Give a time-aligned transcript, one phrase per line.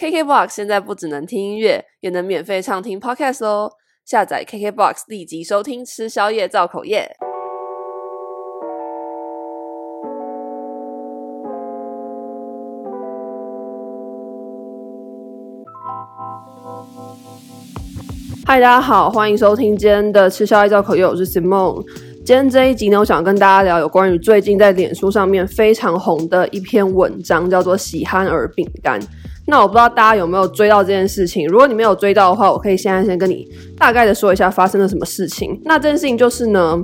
[0.00, 3.70] KKBOX 现在不只能听音乐，也能免费畅听 Podcast 哦！
[4.06, 7.14] 下载 KKBOX 立即收听，吃宵夜造口业。
[18.46, 21.84] 嗨，大家好，欢迎收听今天的吃宵夜造口业，我是 Simone。
[22.24, 28.98] 今天这一集呢，我想跟大家聊有关于最近在脸书上面非常红的一篇文章，叫做“喜憨儿饼干”。
[29.50, 31.46] 那我不知道大家有没有追到这件事情？
[31.46, 33.46] 如果你没有追到的话，我可以现在先跟你
[33.76, 35.60] 大概的说一下发生了什么事情。
[35.64, 36.82] 那这件事情就是呢。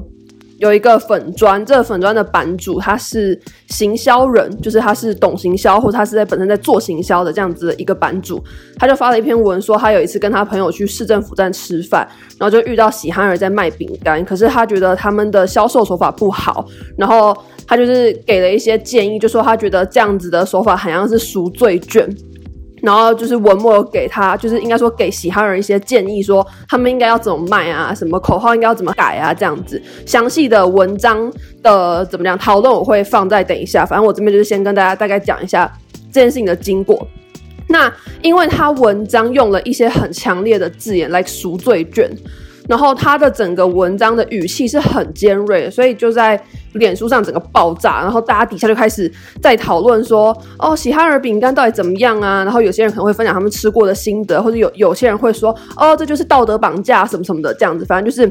[0.59, 3.38] 有一个粉专，这个粉专的版主他是
[3.69, 8.43] 行销人，就是他是懂行销，或者他是在本身在做行销的这样子的一个版主，
[8.79, 22.09] 他就发了一篇文说，他有一次跟他朋友去市政府站吃饭，然后就遇到喜憨儿在卖饼干，可是他觉得他们的销售手法不好，然后他就是给了一些建议，就说他觉得这样子的手法好像是赎罪券。
[22.83, 33.85] 然后就是文末给他，就是应该说给喜憨人一些建议，说他们应该要怎么卖啊，什么口号应该要怎么改啊，这样子详细的文章的怎么样讨论，我会放在等一下。
[33.85, 35.71] 反正我这边就是先跟大家大概讲一下
[36.13, 37.07] 这件事情的经过。
[37.68, 42.11] 那因为他文章用了一些很强烈的字眼来赎罪券。
[42.68, 46.40] 然后他的整个文章的语气是很尖锐，所以就在
[46.74, 52.44] 脸书上整个爆炸，然后大家底下就开始在讨论说，哦，喜哈尔饼干到底怎么样啊？
[52.44, 58.30] 然后有些人可能会分享他们吃过的心得，或者有有些人会说，哦，这就是道德绑架什么什么的这样子，反正就是。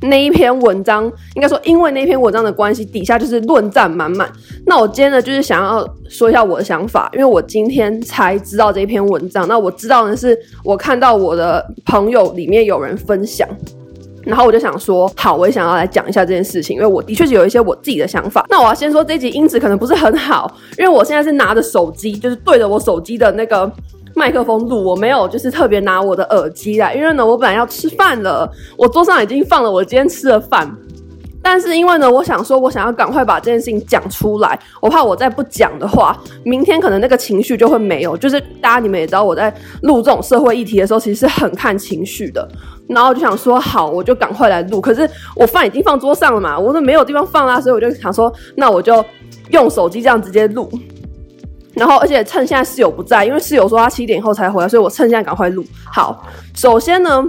[0.00, 1.04] 那一篇文章，
[1.34, 4.30] 应该说，因为那篇文章的关系，底下就是论战满满。
[4.64, 9.48] 那我今天呢，就是想要说一下我的想法，因为我今天才知道这一篇文章。
[9.48, 13.48] 那我知道的是，我看到我的朋友里面有人分享，
[14.24, 18.46] 然后我就想说，好，我也想要来讲一下这件事情，因为我的确是有一些我自己的想法。
[18.48, 23.70] 那我要先说，这集音质可能不是很好，因为我现在是拿着手机，就是对着我手机的那个。
[24.18, 30.68] 麦克风录，我没有就是特别拿我的耳机来，因为呢，我本来要吃饭了，我桌上已经放了我今天吃的饭，
[31.40, 38.16] 但是因为呢，我想说，我想要赶快把这件事情讲出来，我怕我再不讲的话，明天可能那个情绪就会没有。
[38.16, 42.46] 就是大家你们也知道，我在录这种社会议题的时候，其实是很看情绪的。
[42.88, 44.80] 然后就想说，好，我就赶快来录。
[44.80, 49.04] 可是我饭已经放桌上了嘛，我都没有地方放啦，所以我就想说，那我就
[49.50, 50.68] 用手机这样直接录。
[51.78, 55.64] 然后，而且趁现在室友不在，因为室友说他七点以后才回来，所以我趁现在赶快录。
[55.84, 57.24] 好，首先呢，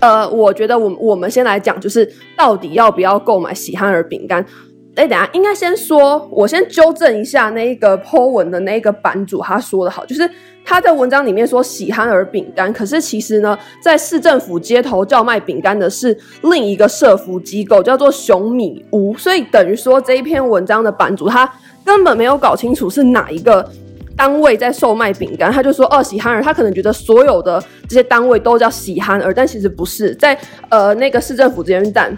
[0.00, 2.06] 呃，我觉得我我们先来讲，就是
[2.36, 4.44] 到底要不要购买喜憨儿饼干？
[4.94, 10.30] 哎，等下应该先说，我先纠正一下那一个 po 文的那个版主，他说的好，就是
[10.66, 21.50] 他在文章里面说喜憨儿饼干，可是其实呢，在市政府街头叫卖饼干的是另一个社福机构，叫做熊米屋，所以等于说这一篇文章的版主他。
[21.84, 23.68] 根本没有搞清楚是哪一个
[24.16, 30.38] 单位在售卖饼干，他就说二，喜憨儿，他可能觉得所有的这些单位都叫喜憨儿，但其实不是，在
[30.68, 32.14] 呃那个市政府捷运站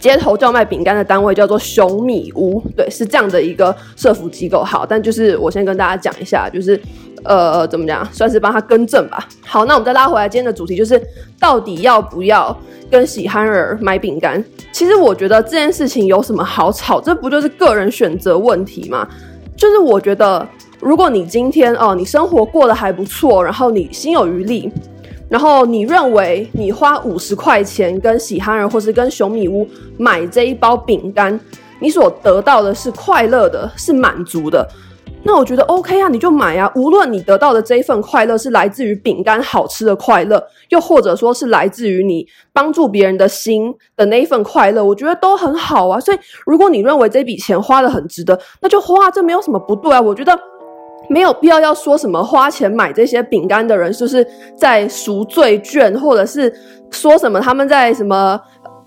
[0.00, 4.62] 街头叫卖饼干的单位叫做熊米屋，对，是这样的一个社福机构。
[4.62, 6.80] 好，但就是我先跟大家讲一下，就是
[7.24, 9.26] 呃怎么讲，算是帮他更正吧。
[9.46, 11.00] 好，那我们再拉回来，今天的主题就是
[11.38, 12.56] 到底要不要
[12.90, 14.42] 跟喜憨儿买饼干？
[14.72, 17.00] 其实我觉得这件事情有什么好吵？
[17.00, 19.08] 这不就是个人选择问题吗？
[19.56, 20.46] 就是我觉得，
[20.80, 24.70] 如果你今天哦，你生活过得还不错，然后你心有余力，
[25.28, 31.38] 然后你认为你花五十块钱跟喜憨儿或是跟熊米屋买这一包饼干，
[31.78, 34.68] 你所得到的是快乐的，是满足的。
[35.26, 36.70] 那我觉得 OK 啊，你就买啊。
[36.76, 45.98] 无论你得到的这一份快乐是来自于饼干好吃的快乐，又或者说是来自于你帮助别人的心的那一份快乐，我觉得都很好啊。
[45.98, 50.00] 所以，如果你认为这笔钱花得很值得，那就花，这没有什么不对啊。
[50.00, 50.38] 我觉得
[51.08, 56.54] 没有必要要说什么花钱买这些饼干的人就是在赎罪券，或者是
[56.90, 58.38] 说什么他们在什么。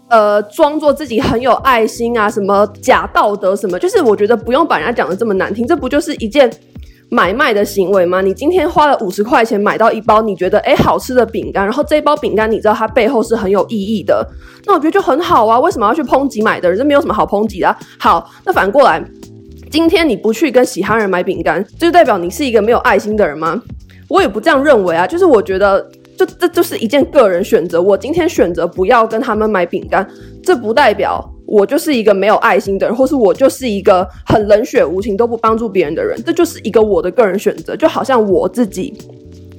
[0.09, 6.49] 呃，装作自己很有爱心啊，什么假道德什么，就是我觉得不用把人家讲得这么难听，这不就是一件
[7.09, 8.21] 买卖的行为吗？
[8.21, 14.25] 你今天花了五十块钱买到一包你觉得诶好吃的饼干，然后这一包饼干你知道它背后是很有意义的，
[14.65, 15.59] 那我觉得就很好啊。
[15.59, 16.77] 为什么要去抨击买的人？
[16.77, 17.75] 这没有什么好抨击的。
[17.99, 19.03] 好，那反过来，
[19.69, 23.61] 今天你不去跟喜憨人买饼干，就代表你是一个没有爱心的人吗？
[24.07, 25.85] 我也不这样认为啊，就是我觉得。
[26.17, 27.81] 就这就是一件个人选择。
[27.81, 30.05] 我今天选择不要跟他们买饼干，
[30.43, 36.19] 这不代表我就是一个没有爱心的人，或是我就是一个很冷血无情都不帮助别人的人。
[36.25, 37.75] 这就是一个我的个人选择。
[37.75, 38.93] 就好像我自己，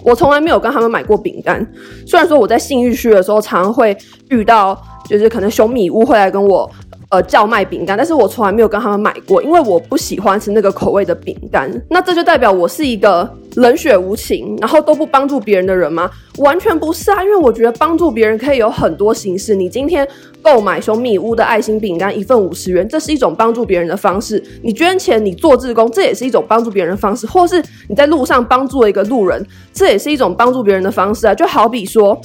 [0.02, 1.64] 我从来没有跟他们买过饼干。
[2.06, 3.96] 虽然说我在性欲区的时候常会
[4.31, 4.76] 遇到，
[5.08, 6.70] 就是可能熊米屋会来跟我
[7.10, 11.70] 呃叫卖饼干，但是我从来没有跟他们买过，因为我不喜欢吃那个口味的饼干。
[11.88, 16.10] 那这就代表我是一个冷血无情，然后都不帮助别人的人吗？
[16.38, 19.55] 完全不是啊，因为我觉得帮助别人可以有很多形式。
[19.55, 20.06] 你今天
[20.40, 24.43] 购买熊米屋的爱心饼干一份五十元，这是一种帮助别人的方式。
[24.62, 27.26] 你捐钱，你做志工，这也是一种帮助别人的方式。
[27.26, 31.34] 或是你在路上帮助了一个路人，这也是一种帮助别人的方式啊。
[31.34, 32.20] 就好比说。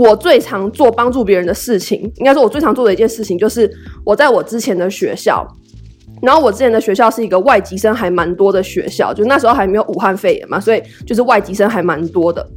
[0.00, 3.70] 我最常做帮助别人的事情，应该说我最常做的一件事情，就是
[4.02, 5.46] 我在我之前的学校，
[6.22, 12.48] 然后我之前的学校是一个外籍生还蛮多的学校，就那时候还没有武汉肺炎嘛，所以就是外籍生还蛮多的。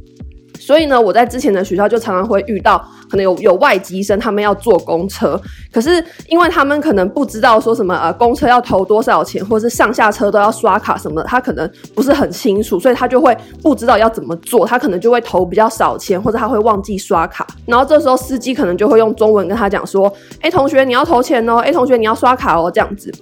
[0.58, 2.78] 所以呢，我在之前的学校就常常会遇到，
[3.10, 5.38] 可能有有外籍生，他们要坐公车，
[5.72, 20.10] 可是因为他们可能不知道说什么呃，公车要投多少钱，或者是上下车都要刷卡什么，他可能不是很清楚，所以他就会不知道要怎么做，他可能就会投比较少钱，或者他会忘记刷卡，然后这时候司机可能就会用中文跟他讲说，
[20.40, 23.12] 哎，同学你要投钱哦，哎，同学你要刷卡哦，这样子，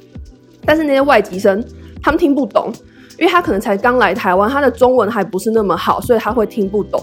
[0.64, 1.64] 但是那些外籍生
[2.02, 2.72] 他们听不懂。
[3.22, 7.00] 因为他可能才刚来台湾，他的中文还不是那么好，所以他会听不懂。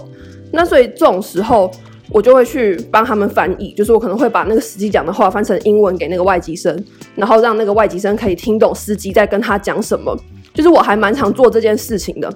[0.52, 1.70] 那所以这种时候，
[2.10, 6.78] 我就会去帮他们翻译，就是我可能会把那个司机讲的话翻成英文给那个外籍生，
[7.14, 10.14] 然后让那个外籍生可以听懂司机在跟他讲什么。
[10.52, 12.30] 就是我还蛮常做这件事情的。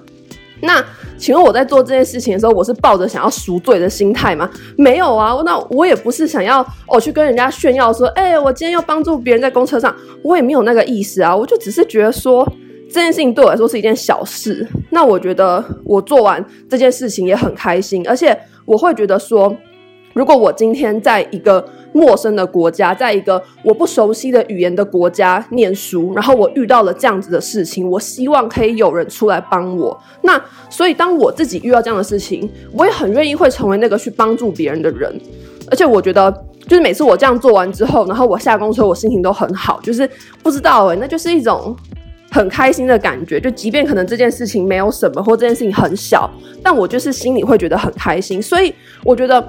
[0.61, 0.83] 那
[1.19, 4.49] 请问我在做这件事情的时候，我是抱着想要赎罪的心态吗？
[4.75, 12.51] 没有啊，那我也不是想要哦去跟人家炫耀说，哎，我今天要帮助别人在公车上，我也没有那个意思啊，我就只是觉得说。
[12.87, 19.53] 这件事情对我来说是一件小事，那我觉得我做完这件事情也很开心，而且我会觉得说，
[20.13, 29.99] 如果我今天在一个陌生的国家，在一个我不熟悉的语言的国家念书，然后我遇到了这样子的事情，我希望可以有人出来帮我。
[30.21, 35.19] 那所以当我自己遇到这样的事情，我也很愿意会成为那个去帮助别人的人，
[35.69, 36.31] 而且我觉得
[36.67, 40.09] 就是每次我这样做完之后，然后我下公车，我心情都很好，就是
[40.41, 41.75] 不知道诶，那就是一种。
[42.35, 46.29] 很开心的感觉，就即便可能这件事情没有什么，或这件事情很小，
[46.61, 48.41] 但我就是心里会觉得很开心。
[48.41, 49.41] 所以我觉得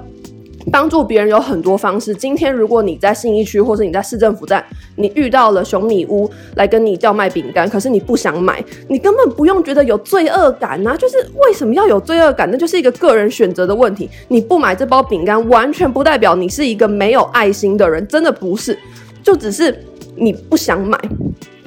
[0.71, 2.15] 帮助别人有很多方式。
[2.15, 4.63] 今天如果你在信义区，或是你在市政府站，
[4.95, 10.95] 你遇到了熊米屋来跟你叫卖饼干，可是你不想买，你根本不用觉得有罪恶感啊！
[10.95, 12.49] 就是为什么要有罪恶感？
[12.49, 14.09] 那就是一个个人选择的问题。
[14.29, 18.79] 你不买这包饼干，完全不代表你是一个没有爱心的人，真的不是，
[19.21, 19.77] 就只是
[20.15, 20.97] 你不想买。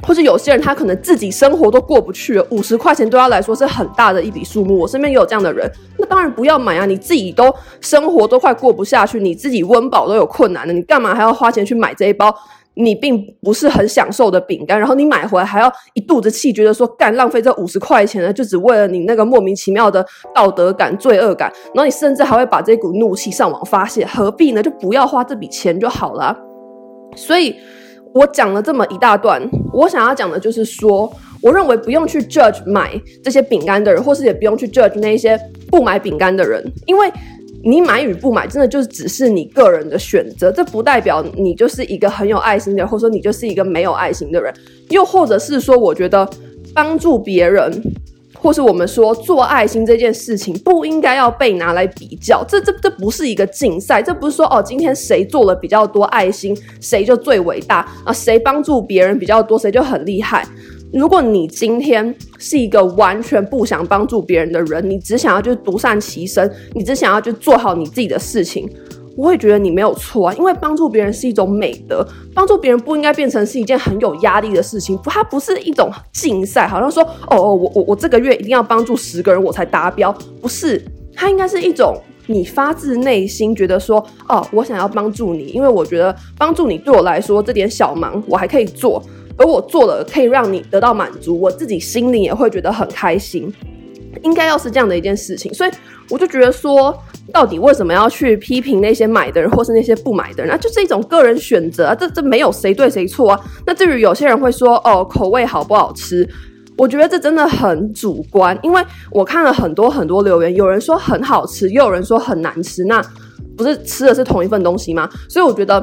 [0.06, 4.79] 或者有些人他可能自己生活都过不去了，五十块钱对他来说是很大的一笔数目。
[4.79, 6.87] 我身边也有这样的人，那当然不要买啊！
[6.87, 12.35] 你自己都生活都快过不下去，你自己温饱都有困难了，你干嘛还要花钱去买这一包
[12.75, 14.79] 你并不是很享受的饼干？
[14.79, 20.05] 然后你买回来还要一肚子气，觉得说干浪费这五十块钱呢，就只为了你那个莫名其妙的
[20.35, 21.52] 道德感、罪恶感。
[21.75, 24.62] 然后你甚至还会把这股怒气上网发泄，何必呢？
[24.62, 26.37] 就不要花这笔钱就好了。
[27.14, 27.55] 所以。
[28.12, 29.41] 我讲了这么一大段，
[29.73, 31.11] 我想要讲的就是说，
[31.41, 35.39] 我认为不用去 judge 买这些饼干的人，或是也不用去 judge 那些
[35.71, 37.11] 不买饼干的人，因为
[37.62, 44.53] 你买与不买，真的就只是你个人的选择，这不代表你就是一个很有爱心的人，或者说你就是一个没有爱心的人，
[44.89, 46.29] 又或者是说，我觉得
[46.75, 47.71] 帮助别人。
[48.43, 60.47] 或是我们说做爱心这件事情不应该要被拿来比较，这这这不是一个竞赛，这不是说哦，今天谁做了比较多爱心，谁就最伟大啊，谁帮助别人比较多，谁就很厉害。
[60.93, 68.69] 如果你今天是一个完全不想帮助别人的人，你只想要就独善其身，你只想要就做好你自己的事情。
[69.17, 80.83] 我会觉得你没有错啊，因为帮助别人是一种美德，帮助别人不应该变成是一件很有压力的事情，它不是一种竞赛，好像说哦哦，我我我这个月一定要帮助十个人我才达标，不是，
[81.14, 89.02] 它应该是一种你发自内心觉得说哦，我想要帮助你，因为我觉得帮助你对我来说这点小忙我还可以做，
[89.37, 93.52] 而我做了可以让你得到满足，我自己心里也会觉得很开心，
[94.23, 95.71] 应该要是这样的一件事情，所以
[96.09, 96.97] 我就觉得说。
[97.33, 100.50] 到底为什么要去批评那些买的人，或是那些不买的人？
[100.50, 103.40] 那就是一种个人选择啊，这这没有谁对谁错啊。
[103.64, 106.29] 那至于有些人会说，哦，口味好不好吃？
[106.76, 113.00] 我觉得这真的很主观，因为我看了很多很多留言，有人说很好吃，又有人说很难吃，那
[113.57, 115.09] 不是吃的是同一份东西吗？
[115.29, 115.81] 所以我觉得。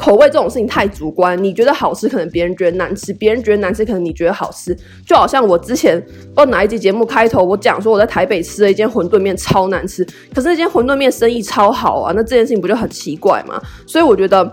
[0.00, 4.74] 口味这种事情太主观，你觉得好吃，可能别人觉得难吃；别人觉得难吃，可能你觉得好吃。
[5.06, 6.02] 就好像我之前
[6.34, 10.02] 不哪一集节目开头，我讲说我在台北吃了一间馄饨面超难吃，
[10.34, 13.60] 可是那间馄饨面生意超好啊，那这件事情不就很奇怪吗？
[13.86, 14.50] 所以我觉得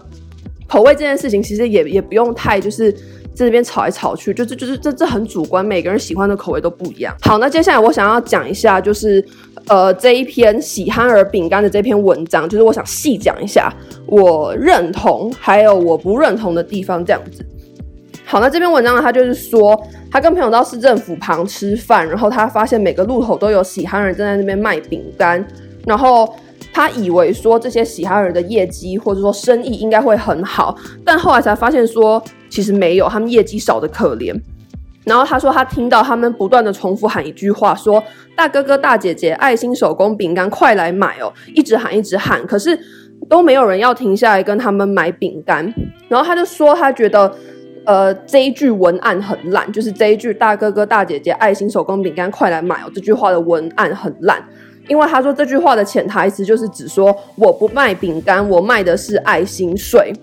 [0.68, 7.16] 口味这件事情其实也也不用太就是在这边吵来吵去，就是就是这这很主观，每个人喜欢的口味都不一样。
[7.22, 9.26] 好，那接下来我想要讲一下就是。
[9.70, 13.74] 呃，这一篇喜憨儿饼干的这篇文章，就是我想细讲一下
[14.06, 17.46] 我认同还有我不认同的地方，这样子。
[18.26, 19.78] 好，那这篇文章呢，他就是说，
[20.12, 25.46] 他跟朋友到市政府旁吃饭，然后他发现每个路口都有喜憨儿正在那边卖饼干，
[25.86, 26.34] 然后
[26.74, 34.34] 他以为说这些喜憨儿的业绩或者说生意应该会很好，但后来才发现说其实没有，他们业绩少的可怜。
[35.08, 38.04] 然后他说，他听到他们不断的重复喊一句话，说
[38.36, 42.78] ：“大哥哥、大姐姐，爱心手工饼干，快来买哦！”一直喊，一直喊，可是
[43.30, 45.74] 都没有人要停下来跟他们买饼干。
[46.10, 47.34] 然后他就说，他觉得，
[47.86, 54.44] 呃，这一句文案很烂，就是这一句“大哥哥、大姐姐，爱心手工饼干，快来买哦”这句话的文案很烂，
[54.90, 60.14] 因为他说这句话的潜台词就是指说，我不卖饼干，我卖的是爱心税，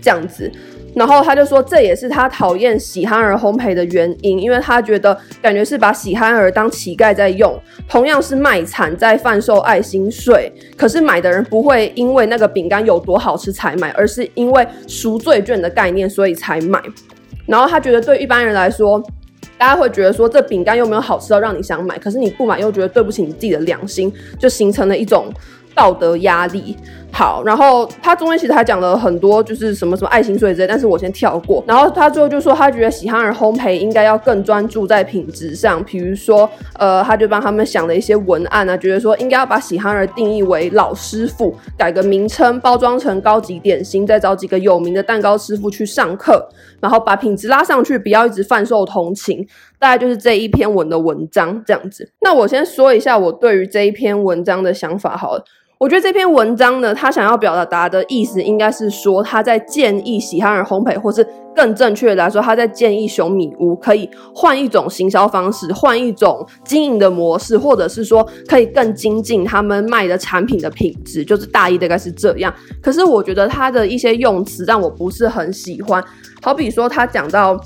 [0.00, 0.50] 这样子。
[0.94, 7.58] 然后他就说，这也是他讨厌喜憨儿烘焙的原因，因为他觉得感觉是把喜憨儿当乞丐在用，
[7.88, 16.80] 同样是卖惨在贩售爱心税，可是买的人不会因为那个饼干有多好吃才买，而是因为赎罪券的概念所以才买。
[17.46, 19.02] 然后他觉得对一般人来说，
[19.58, 25.32] 大家会觉得说这饼干又没有好吃到让你想买，可是你不买又觉得对不起你自己的良心，就形成了一种
[25.74, 26.76] 道德压力。
[27.14, 31.62] 好，然后他中间其实还讲了很多，就是什么什么爱心税之类，但是我先跳过。
[31.64, 46.44] 然后他最后就说，他觉得喜憨儿烘焙应该要更专注在品质上，比如说，呃，他就帮他们想了一些文案啊，觉得说应该要把喜憨儿定义为老师傅，改个名称，包装成高级点心，再找几个有名的蛋糕师傅去上课，
[46.80, 49.46] 然后把品质拉上去，不要一直贩售同情。
[49.78, 52.10] 大概就是这一篇文的文章这样子。
[52.22, 55.44] 那我先说一下我对于这一篇文章的想法好了。
[55.84, 61.22] 我觉得这篇文章呢，他想要表达的意思应该是说，他在建议喜憨儿烘焙，或是
[61.54, 72.50] 更正确的来说，他在建议熊米屋可以换一种行销方式，换一种经营的模式，或者是说可以更精进他们卖的产品的品质，就是大意大概是这样。
[72.80, 76.02] 可是我觉得他的一些用词让我不是很喜欢，
[76.40, 77.60] 好比说他讲到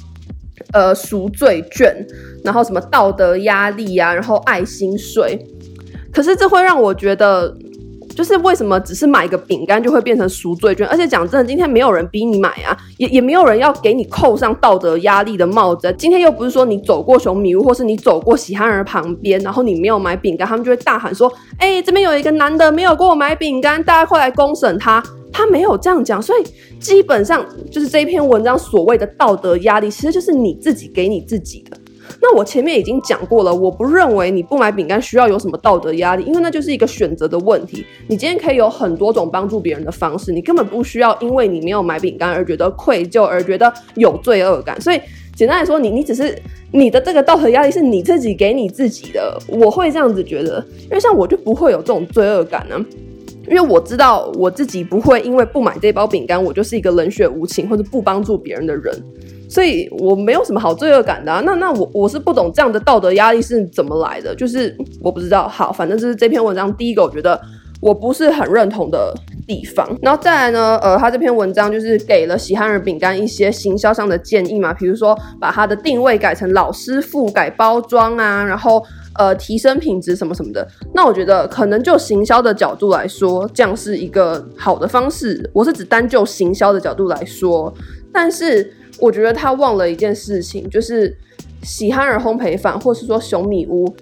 [0.73, 1.95] 呃赎罪券，
[2.43, 5.39] 然后什么道德压力啊，然后爱心税，
[6.13, 7.57] 可是这会让我觉得。
[8.19, 10.85] 就是为什么只是买一个饼干就会变成赎罪券？
[10.89, 15.95] 而且讲真的，今天没有人逼你买啊，也也没有人要给你扣上道德压力的帽子。
[15.97, 31.77] 今天又不是说你走过熊米屋，或是你走过喜憨儿旁边，然后你没有买饼干，他们就会大喊说：“哎、这边有一个男的没有给我买饼干，大家快来公审他。”他没有这样讲，所以基本上就是这一篇文章所谓的道德压力，其实就是你自己给你自己的。
[32.21, 37.85] 那我前面已经讲过了，我不认为你不买饼干需要有什么道德压力，因为那就是一个选择的问题。
[38.09, 44.81] 你今天可以有很多种帮助别人的方式，你根本不需要因为你没有买饼干而觉得愧疚，而觉得有罪恶感。
[44.81, 45.01] 所以
[45.37, 46.37] 简单来说，你你只是
[46.73, 52.77] 你的这个道德压力是你自己给你自己的，我会这样子觉得，因为像我就不会有这种罪恶感呢、
[53.49, 58.95] 因为我知道我自己不会因为不买这包饼干，我就是一个冷血无情或者不帮助别人的人。
[59.49, 65.49] 所以我没有什么好罪恶感的啊，那那我我是不懂这样的道德压力是怎么来的，就是我不知道。
[65.49, 67.41] 好，反正这是这篇文章第一个我觉得
[67.81, 69.15] 我不是很认同的
[69.47, 69.89] 地方。
[70.03, 78.85] 然后再来呢，呃，他这篇文章就是给了喜憨儿饼干一些行销上的建议嘛，比如说把它的定位改成老师傅，改包装啊，然后
[79.19, 80.67] 呃提升品质什么什么的。
[80.93, 85.49] 那我觉得可能就行销的角度来说，这样是一个好的方式。
[85.55, 87.73] 我是指单就行销的角度来说，
[88.13, 88.75] 但是。
[89.01, 91.17] 我觉得他忘了一件事情，就是
[91.63, 93.95] 喜憨儿烘焙坊，或是说熊米屋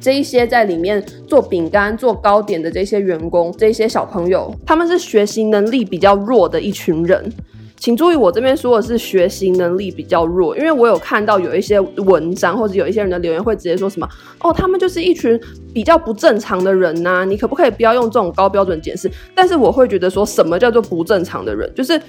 [0.00, 7.32] 这一些在里面做饼干、做糕点的这些员工、这些小朋友，他们是学习能力比较弱的一群人。
[7.76, 14.08] 请注意，我这边说的是学习能力比较弱，因为我有看到有一些文章或者有一些人的留言会直接说什么
[14.40, 15.40] ：“哦，他们就是一群
[15.74, 22.00] 比较不正常的人呐，你可不可以不要用这种高标准检视？”但是我会觉得说什么叫做不正常的人，就是。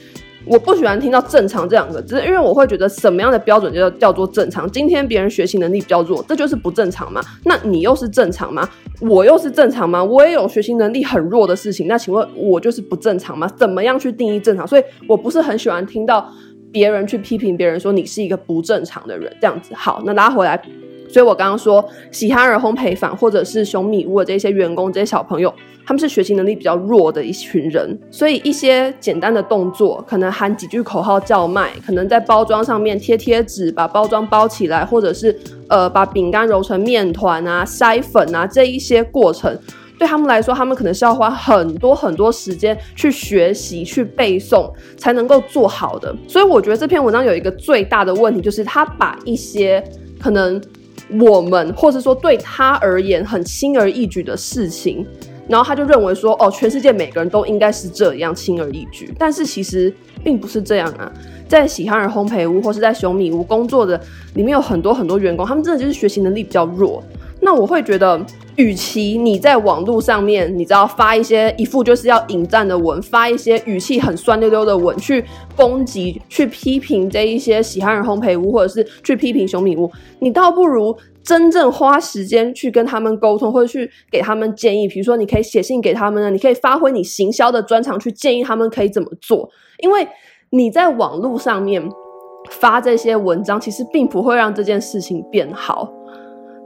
[0.46, 4.70] 我不喜欢听到“正常”这两个字，因为我会觉得什么样的标准就叫叫做正常。
[4.70, 7.22] 今天别人学习能力比较弱，这就是不正常吗？
[7.46, 8.68] 那你又是正常吗？
[9.00, 10.04] 我又是正常吗？
[10.04, 13.48] 我也有学习能力很弱的事情，那请问我就是不正常吗？
[13.56, 14.68] 怎么样去定义正常？
[14.68, 16.30] 所以我不是很喜欢听到
[16.72, 19.74] 别人去批评别人说你是一个不正常的人这样子。
[19.74, 20.62] 好，那拉回来。
[21.14, 25.54] 所以我刚刚说，喜憨儿烘焙坊或者是熊米屋的这些员工、这些小朋友，
[25.86, 39.56] 他们是学习能力比较弱的一群人，所以一些简单的动作，可能喊几句口号叫卖，可能在包装上面贴贴纸，把包装包起来，或者是呃把饼干揉成面团啊、筛粉啊这一些过程，
[40.00, 44.68] 对他们来说，他们可能是要花很多很多时间去学习、去背诵，
[44.98, 46.12] 才能够做好的。
[46.28, 49.84] 所以我觉得这篇文章有一个最大的问题，就是他把一些
[50.20, 50.60] 可能。
[51.20, 55.06] 我们，或是说对他而言很轻而易举的事情，
[55.48, 59.14] 然后他就认为说，哦，全世界每个人都应该是这样轻而易举。
[59.18, 59.94] 但是其实
[60.24, 61.12] 并不是这样啊，
[61.48, 64.00] 在喜憨儿烘焙屋或是在熊米屋工作的
[64.36, 67.04] 里面有很多很多员工，他们真的就是学习能力比较弱。
[67.44, 75.24] 那我会觉得，与其你在网络上面，你知道发一些一副就是要引战的文，发一些语气很酸溜溜的文去
[75.56, 84.88] 攻击、去批评这一些喜憨儿烘焙屋，或者是去批评熊米屋，你倒不如真正花时间去跟他们沟通，或者去给他们建议。
[84.88, 89.50] 比如说，你可以写信给他们呢，你可以发挥你行销的专长去建议他们可以怎么做。
[89.80, 90.08] 因为
[90.52, 91.84] 你在网络上面
[92.50, 95.92] 发这些文章，其实并不会让这件事情变好。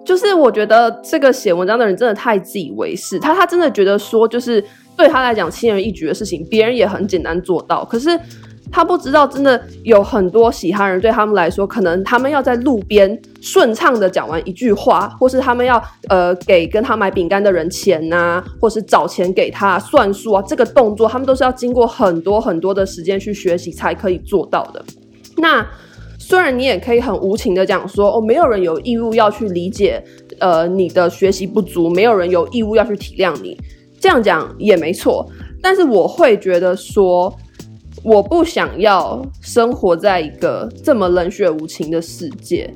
[0.08, 4.64] 就是我觉得这个写文章的人真的太自以为是，他他真的觉得说，就是
[4.96, 7.84] 对他来讲轻而易举的事情，别人也很简单做到。
[7.84, 8.18] 可是
[8.72, 24.82] 他不知道，真的有很多喜憨人对他们来说，可能他们要在路边顺畅的讲完一句话，或是他们要呃给跟他买饼干的人钱呐、或是找钱给他算数啊，这个动作他们都是要经过很多很多的时间去学习才可以做到的。
[25.36, 25.68] 那。
[26.28, 30.04] 虽然你也可以很无情的讲说，哦，没有人有义务要去理解，
[30.40, 33.58] 呃，你的学习不足，没有人有义务要去体谅你，
[33.98, 35.26] 这样讲也没错。
[35.62, 37.34] 但是我会觉得说，
[38.04, 42.70] 我不想要生活在一个这么冷血无情的世界。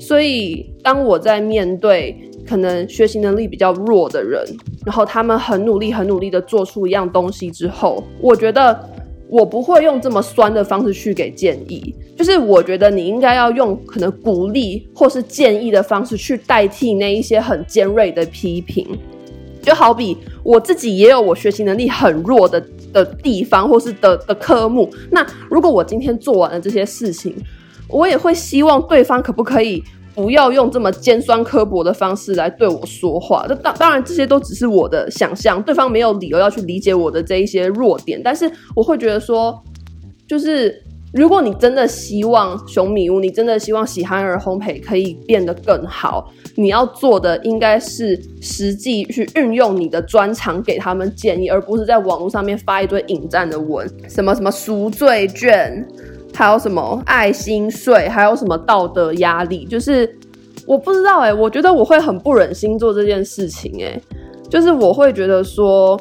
[0.00, 4.44] 所以，当我在面对可能学习能力比较弱的人，
[4.84, 8.90] 然后他们很努力、很努力的做出一样东西之后，我觉得。
[9.32, 18.86] 我不会用这么酸的方式去给建议，就是我觉得你应该要用可能鼓励或是建议的方式去代替那一些很尖锐的批评。
[19.62, 22.62] 就好比我自己也有我学习能力很弱的
[22.92, 24.90] 的地方，或是的的科目。
[25.10, 27.34] 那如果我今天做完了这些事情，
[27.88, 29.82] 我也会希望对方可不可以。
[30.14, 33.46] 不要用这么尖酸刻薄的方式来对我说话。
[33.48, 38.20] 这当当然，这些都只是我的想象，对方没有理由要去理解我的这一些弱点。
[38.22, 39.58] 但是我会觉得说，
[40.28, 55.86] 就是如果你真的希望熊米屋，你真的希望喜憨儿烘焙可以变得更好，你要做的应该是实际去运用你的专长给他们建议，而不是在网络上面发一堆引战的文，什么什么赎罪券。
[56.32, 58.08] 还有什么爱心税？
[58.08, 59.64] 还有什么道德压力？
[59.64, 60.08] 就是
[60.64, 64.00] 我不知道哎、我觉得我会很不忍心做这件事情哎、
[64.48, 66.00] 就是我会觉得说，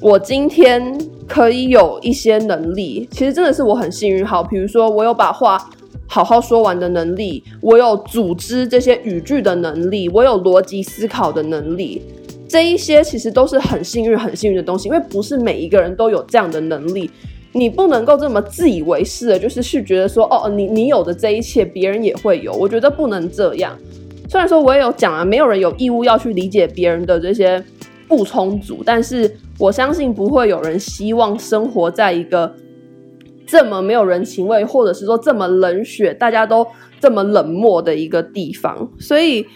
[0.00, 0.96] 我今天
[1.28, 4.24] 可以有一些能力，其实真的是我很幸运。
[4.24, 5.58] 好，比如说我有把话
[6.06, 12.00] 好好说完的能力，我有组织这些语句的能力，我有逻辑思考的能力，
[12.48, 17.10] 这一些其实都是很幸运、很幸运的东西，因为不是每一个人都有这样的能力。
[17.52, 22.52] 你不能够这么自以为是的，就是去觉得说，哦，你你有的这一切，别人也会有。
[22.52, 23.74] 我觉得不能这样。
[24.28, 27.62] 虽然说我也有讲啊，没有人有义务要去理解别人的这些
[28.08, 32.54] 不充足，但是我相信不会有人希望生活在一个
[33.46, 36.66] 这么没有人情味，或者是说这么冷血，大家都
[37.00, 38.90] 这么冷漠的一个地方。
[38.98, 39.46] 所以。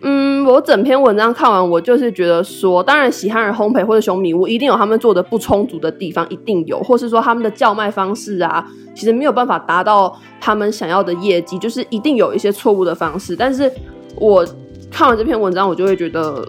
[0.00, 13.34] 嗯，我整篇文章看完，我就是觉得说，当然喜憨人烘焙或者熊米屋一定有他们做的不充足的地方，一定有，或是说他们的叫卖方式啊，其实没有办法达到他们想要的业绩，就是一定有一些错误的方式。
[13.34, 13.68] 但是
[14.14, 14.46] 我
[14.88, 16.48] 看完这篇文章，我就会觉得，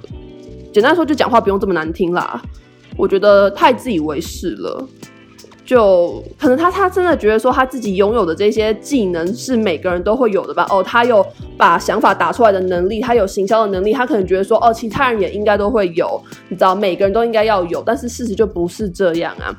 [0.71, 2.41] 简单说就讲话不用这么难听啦，
[2.95, 4.87] 我觉得太自以为是了。
[5.65, 10.65] 就可能他他真的觉得说他自己拥有的这些技能是每个人都会有的吧？
[10.71, 11.23] 哦，他有
[11.57, 17.83] 把想法打出来的能力，他有行销的能力，他可能觉得说哦，其他人也应该都会有，你知道，每个人都应该要有。
[17.85, 19.55] 但是事实就不是这样啊。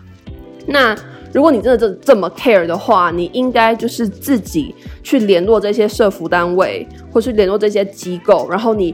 [0.67, 0.97] 那
[1.33, 8.93] 如果你真的这这么 care 的话，你应该就是自己去联络这些社福单位，或是联络这些机构，然后你。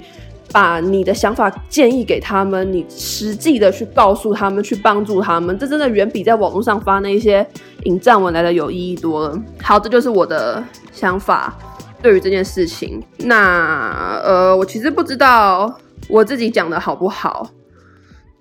[0.53, 7.47] 把你的想法建议给他们，你实际的去告诉他们，去帮助他们，这真的远比在网络上发那一些
[7.85, 9.39] 引战文来的有意义多了。
[9.61, 11.55] 好，这就是我的想法
[12.01, 13.03] 对于这件事情。
[13.19, 15.77] 那呃，我其实不知道
[16.09, 17.51] 我自己讲的好不好，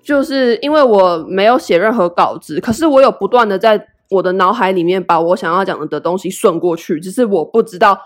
[0.02, 7.98] 就是因为我没有写任何稿子，可是我有不断的在我的脑海里面把我想要讲的东西顺过去，只是我不知道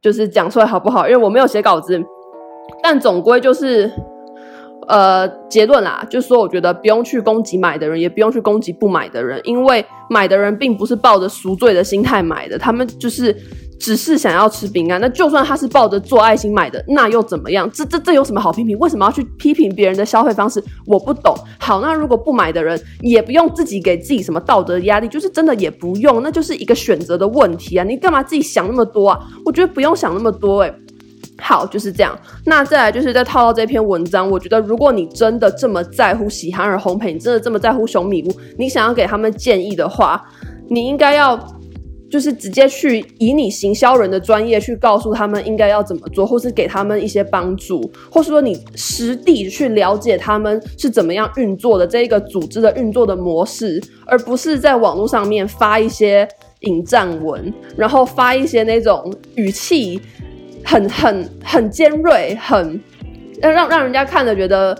[0.00, 2.02] 就是讲出来好不好，因为我没有写稿子。
[2.82, 3.90] 但总归就是，
[4.88, 13.34] 呃，结论啦，就是说，我觉得不用去攻击买的人，也不用去攻击不买的人，因为买的人并不是抱着赎罪的心态买的，他们就是
[13.80, 15.00] 只是想要吃饼干。
[15.00, 17.70] 那就算他是抱着做爱心买的，那又怎么样？
[17.70, 18.78] 这这这有什么好批评？
[18.78, 20.62] 为什么要去批评别人的消费方式？
[20.86, 21.34] 我不懂。
[21.58, 27.84] 好，那如果不买的人，也不用自己给自己什么道德压力，就是真的也不用，那就是一个选择的问题啊！
[27.84, 29.18] 你干嘛自己想那么多啊？
[29.46, 30.74] 我觉得不用想那么多，欸，诶
[31.38, 32.16] 好，就是这样。
[32.46, 40.24] 那再来就是再套到这篇文章，我觉得如果你真的这么在乎喜憨儿烘焙，你真的这么在乎熊米屋，你想要给他们建议的话，
[40.68, 41.36] 你应该要
[42.08, 56.28] 就是直接去以你行销人的专业去告诉他们应该要怎么做，或是给他们一些帮助，或是说你实地去了解他们是怎么样运作的这一个组织的运作的模式，而不是在网络上面发一些
[56.60, 60.00] 引战文，然后发一些那种语气。
[60.64, 62.80] 很很很尖锐，很
[63.40, 64.76] 让让让人家看了觉得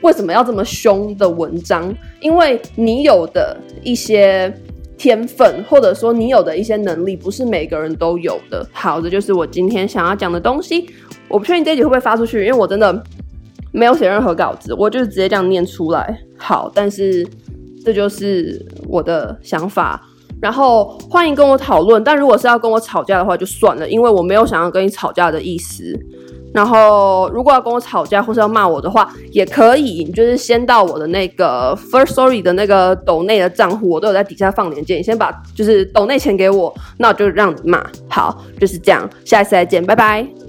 [0.00, 1.94] 为什么要这么凶的文章？
[2.20, 4.52] 因为你有的一些
[4.96, 8.66] 天分，或者说你有的一些能力，不是每个人都有的。
[8.72, 10.88] 好，这就是我今天想要讲的东西。
[11.28, 13.02] 我不确定这一集会不会发出去，因为我真的
[13.72, 16.16] 没有写任何稿子，我就是直接这样念出来。
[16.36, 17.26] 好，但是
[17.84, 20.00] 这就是我的想法。
[20.44, 25.98] 然后欢迎跟我讨论，但如果是要跟我吵架的话，就算了，因为我没有想要跟你吵架的意思。
[26.52, 37.82] 然后如果要跟我吵架或是要骂我的话，也可以，你就是先到我的那个 Firstory 的那个抖内的账户，我都有在底下放链接，你先把就是抖内钱给我，那我就让你骂。
[38.10, 40.43] 好，就是这样，下一次再见，拜拜。